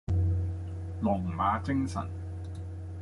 [1.01, 2.03] 龍馬精神